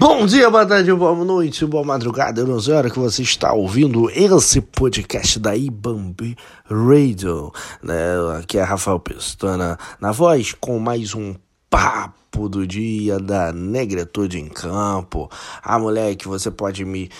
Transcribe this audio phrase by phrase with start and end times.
[0.00, 2.40] Bom dia, boa tarde, boa noite, boa madrugada.
[2.40, 7.52] Eu não sei a hora que você está ouvindo esse podcast da Ibambi Radio.
[7.82, 7.94] Né?
[8.38, 11.34] Aqui é Rafael Pestana na voz com mais um
[11.68, 15.30] papo do dia da Negritude em Campo.
[15.62, 17.10] A mulher que você pode me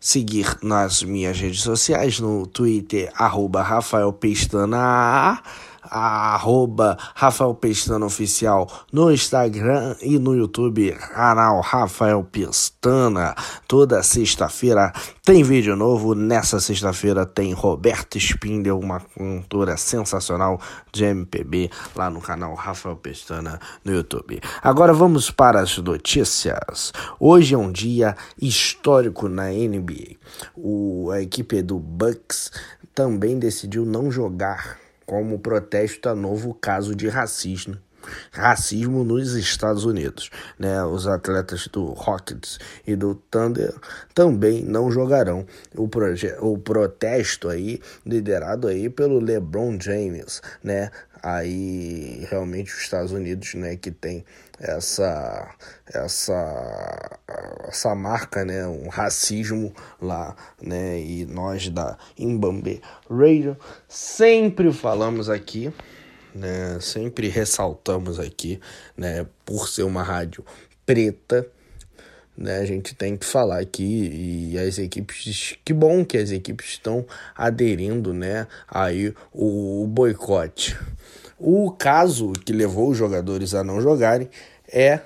[0.00, 5.40] seguir nas minhas redes sociais, no Twitter, arroba Rafael Pestana
[5.90, 13.34] arroba Rafael Pestana Oficial no Instagram e no YouTube, canal Rafael Pestana.
[13.66, 14.92] Toda sexta-feira
[15.24, 16.14] tem vídeo novo.
[16.14, 20.60] Nessa sexta-feira tem Roberto Spindel, uma cantora sensacional
[20.92, 24.40] de MPB, lá no canal Rafael Pestana no YouTube.
[24.62, 26.92] Agora vamos para as notícias.
[27.18, 30.16] Hoje é um dia histórico na NBA.
[30.56, 32.50] O, a equipe do Bucks
[32.94, 37.78] também decidiu não jogar como protesto a novo caso de racismo
[38.30, 40.30] racismo nos Estados Unidos.
[40.58, 40.82] Né?
[40.84, 43.74] Os atletas do Rockets e do Thunder
[44.14, 45.46] também não jogarão.
[45.74, 45.88] O,
[46.40, 50.90] o protesto aí, liderado aí pelo LeBron James, né?
[51.22, 54.24] Aí realmente os Estados Unidos, né, que tem
[54.58, 55.54] essa
[55.92, 57.18] essa
[57.68, 63.56] essa marca, né, um racismo lá, né, e nós da Imbambe Radio
[63.88, 65.72] sempre falamos aqui,
[66.34, 68.60] né, sempre ressaltamos aqui,
[68.96, 70.44] né, por ser uma rádio
[70.84, 71.46] preta,
[72.36, 76.70] né, a gente tem que falar aqui e as equipes, que bom que as equipes
[76.70, 77.04] estão
[77.34, 80.76] aderindo, né, aí o, o boicote.
[81.38, 84.28] O caso que levou os jogadores a não jogarem
[84.72, 85.00] é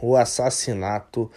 [0.00, 1.30] o assassinato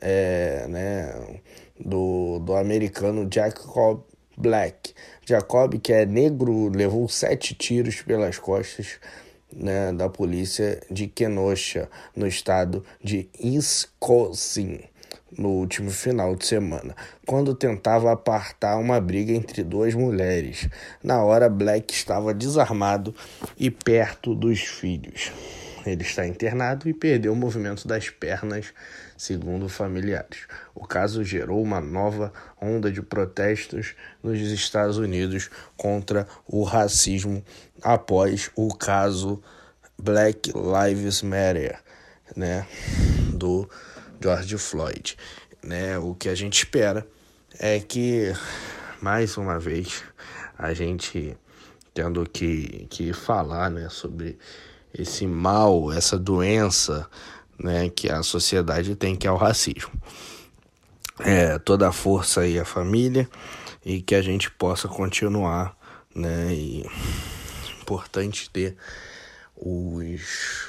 [0.00, 1.40] é, né,
[1.78, 4.02] do, do americano Jacob
[4.36, 4.94] Black.
[5.24, 8.98] Jacob, que é negro, levou sete tiros pelas costas
[9.52, 14.80] né, da polícia de Kenosha, no estado de Wisconsin,
[15.36, 16.94] no último final de semana,
[17.26, 20.68] quando tentava apartar uma briga entre duas mulheres.
[21.02, 23.14] Na hora, Black estava desarmado
[23.58, 25.32] e perto dos filhos.
[25.92, 28.72] Ele está internado e perdeu o movimento das pernas,
[29.16, 30.46] segundo familiares.
[30.74, 37.44] O caso gerou uma nova onda de protestos nos Estados Unidos contra o racismo
[37.82, 39.42] após o caso
[40.00, 41.80] Black Lives Matter,
[42.36, 42.66] né,
[43.34, 43.68] do
[44.20, 45.16] George Floyd,
[45.62, 45.98] né?
[45.98, 47.06] O que a gente espera
[47.58, 48.32] é que
[49.00, 50.04] mais uma vez
[50.56, 51.36] a gente
[51.94, 54.38] tendo que, que falar, né, sobre
[54.92, 57.08] esse mal, essa doença
[57.58, 59.90] né, que a sociedade tem, que é o racismo.
[61.20, 63.28] É, toda a força aí a família
[63.84, 65.76] e que a gente possa continuar,
[66.14, 66.52] né?
[66.52, 66.86] E
[67.82, 68.76] importante ter
[69.56, 70.68] os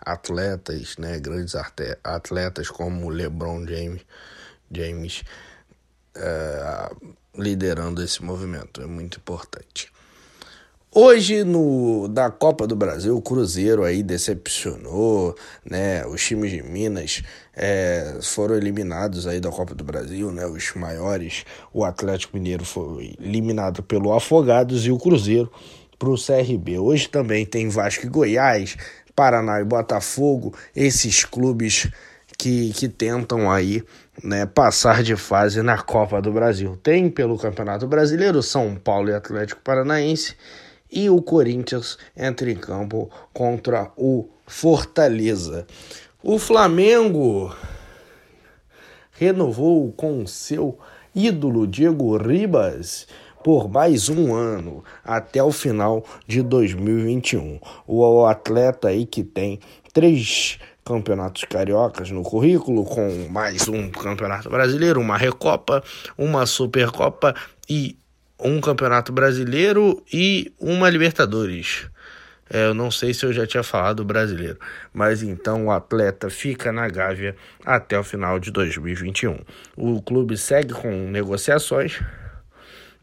[0.00, 1.54] atletas, né, grandes
[2.02, 4.02] atletas como LeBron James,
[4.70, 5.22] James
[6.14, 6.90] é,
[7.36, 9.92] liderando esse movimento, é muito importante.
[10.96, 15.34] Hoje, no, da Copa do Brasil, o Cruzeiro aí decepcionou,
[15.68, 16.06] né?
[16.06, 17.20] Os times de Minas
[17.52, 20.46] é, foram eliminados aí da Copa do Brasil, né?
[20.46, 21.44] Os maiores.
[21.72, 25.50] O Atlético Mineiro foi eliminado pelo Afogados e o Cruzeiro
[25.98, 26.78] para o CRB.
[26.78, 28.76] Hoje também tem Vasco e Goiás,
[29.16, 31.90] Paraná e Botafogo, esses clubes
[32.38, 33.82] que, que tentam aí
[34.22, 36.78] né, passar de fase na Copa do Brasil.
[36.80, 40.36] Tem pelo Campeonato Brasileiro São Paulo e Atlético Paranaense
[40.94, 45.66] e o Corinthians entra em campo contra o Fortaleza.
[46.22, 47.54] O Flamengo
[49.10, 50.78] renovou com seu
[51.14, 53.06] ídolo Diego Ribas
[53.42, 57.58] por mais um ano até o final de 2021.
[57.86, 59.58] O atleta aí que tem
[59.92, 65.82] três campeonatos cariocas no currículo, com mais um campeonato brasileiro, uma Recopa,
[66.16, 67.34] uma Supercopa
[67.68, 67.98] e
[68.44, 71.88] um Campeonato Brasileiro e uma Libertadores.
[72.50, 74.58] É, eu não sei se eu já tinha falado brasileiro,
[74.92, 79.38] mas então o atleta fica na Gávea até o final de 2021.
[79.74, 82.02] O clube segue com negociações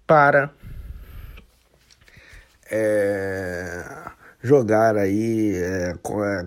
[0.05, 0.51] para
[2.69, 3.83] é,
[4.43, 5.95] jogar aí, é,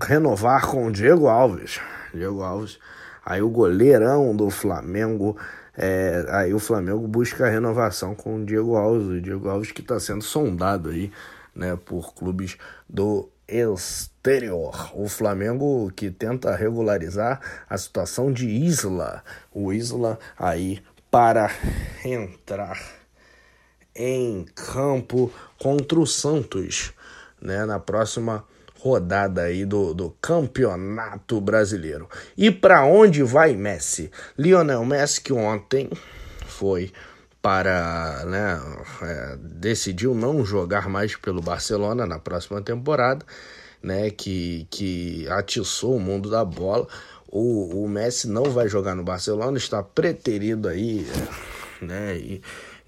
[0.07, 1.81] renovar com o Diego Alves.
[2.15, 2.79] Diego Alves,
[3.25, 5.37] aí o goleirão do Flamengo
[5.77, 9.81] é, aí o Flamengo busca a renovação com o Diego Alves, o Diego Alves que
[9.81, 11.11] está sendo sondado aí,
[11.55, 12.57] né, por clubes
[12.89, 14.93] do exterior.
[14.95, 19.23] O Flamengo que tenta regularizar a situação de Isla,
[19.53, 21.51] o Isla aí para
[22.05, 22.81] entrar
[23.95, 26.93] em campo contra o Santos,
[27.41, 28.45] né, na próxima
[28.85, 32.07] rodada aí do, do Campeonato Brasileiro.
[32.37, 34.11] E para onde vai Messi?
[34.39, 35.89] Lionel Messi que ontem
[36.47, 36.93] foi
[37.41, 38.61] para, né,
[39.03, 43.25] é, decidiu não jogar mais pelo Barcelona na próxima temporada,
[43.83, 46.87] né, que, que atiçou o mundo da bola.
[47.27, 51.07] O, o Messi não vai jogar no Barcelona, está preterido aí,
[51.81, 52.43] né, e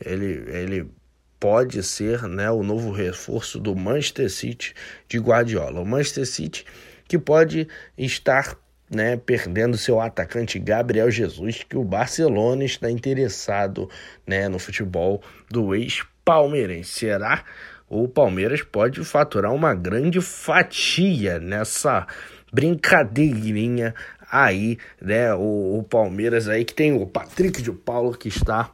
[0.05, 0.91] ele, ele
[1.39, 4.75] pode ser né, o novo reforço do Manchester City
[5.09, 5.81] de Guardiola.
[5.81, 6.65] O Manchester City
[7.09, 8.57] que pode estar
[8.91, 13.89] né, perdendo seu atacante Gabriel Jesus, que o Barcelona está interessado
[14.27, 16.91] né, no futebol do ex-palmeirense.
[16.91, 17.45] Será?
[17.89, 22.07] O Palmeiras pode faturar uma grande fatia nessa
[22.53, 23.95] brincadeirinha
[24.31, 25.33] aí, né?
[25.35, 28.73] O, o Palmeiras aí que tem o Patrick de Paulo que está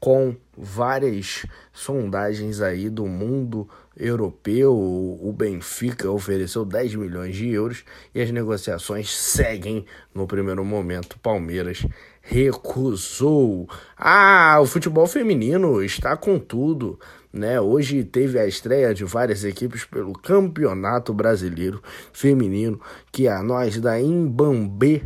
[0.00, 4.72] com várias sondagens aí do mundo europeu.
[4.72, 11.18] O Benfica ofereceu 10 milhões de euros e as negociações seguem no primeiro momento.
[11.20, 11.86] Palmeiras
[12.20, 13.68] recusou.
[13.96, 16.98] Ah, o futebol feminino está com tudo.
[17.32, 17.60] Né?
[17.60, 21.82] Hoje teve a estreia de várias equipes pelo Campeonato Brasileiro
[22.12, 22.80] Feminino,
[23.10, 25.02] que a nós da Imbambe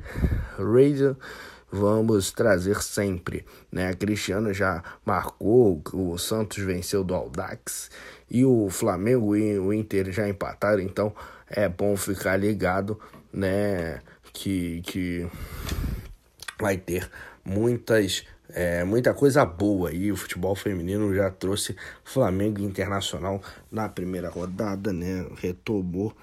[0.58, 1.16] Radio
[1.70, 3.44] vamos trazer sempre.
[3.70, 3.88] Né?
[3.88, 7.90] A Cristiano já marcou, o Santos venceu do Aldax
[8.30, 11.14] e o Flamengo e o Inter já empataram, então
[11.48, 12.98] é bom ficar ligado,
[13.32, 14.00] né?
[14.32, 15.26] Que, que
[16.60, 17.10] vai ter
[17.44, 20.10] muitas é, muita coisa boa aí.
[20.10, 25.26] O futebol feminino já trouxe Flamengo Internacional na primeira rodada, né?
[25.36, 26.14] Retomou,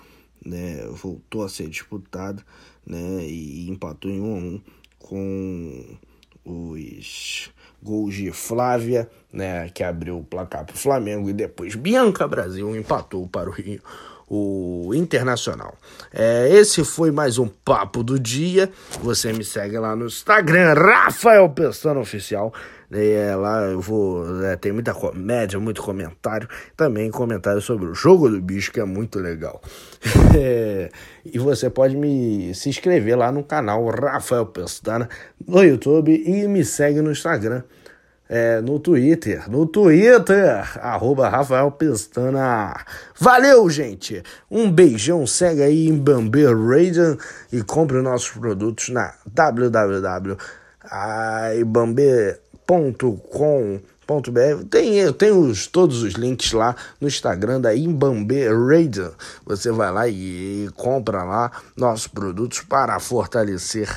[0.43, 0.85] né?
[0.91, 2.43] Voltou a ser disputado,
[2.85, 3.23] né?
[3.23, 4.61] E empatou em 1 a 1
[5.07, 5.97] com
[6.43, 12.27] os gols de Flávia, né, que abriu o placar para o Flamengo, e depois Bianca
[12.27, 13.79] Brasil empatou para o Rio,
[14.27, 15.75] o Internacional.
[16.11, 18.71] É, esse foi mais um Papo do Dia.
[19.01, 22.51] Você me segue lá no Instagram, Rafael Pestano Oficial.
[22.97, 24.45] É, lá eu vou.
[24.45, 26.47] É, tem muita comédia, muito comentário.
[26.77, 29.61] Também comentário sobre o jogo do bicho, que é muito legal.
[30.37, 30.89] É,
[31.23, 35.07] e você pode me se inscrever lá no canal Rafael Pestana
[35.47, 37.63] no YouTube e me segue no Instagram.
[38.27, 42.75] É, no Twitter, no Twitter, arroba Rafael Pestana.
[43.17, 44.21] Valeu, gente!
[44.51, 47.17] Um beijão, segue aí em Bambi Radio
[47.51, 50.45] e compre nossos produtos na www.ibambe.com
[52.67, 53.95] .com.br
[54.69, 59.13] tem, eu tenho os, todos os links lá no Instagram da Imbambe Radio.
[59.45, 63.89] Você vai lá e, e compra lá nossos produtos para fortalecer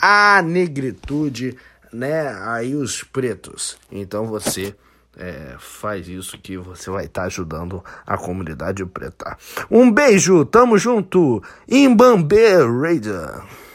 [0.00, 1.56] a negritude,
[1.92, 2.28] né?
[2.44, 3.76] Aí os pretos.
[3.90, 4.76] Então você
[5.16, 9.36] é, faz isso que você vai estar tá ajudando a comunidade preta.
[9.68, 12.36] Um beijo, tamo junto, Imbambe
[12.80, 13.67] Radio.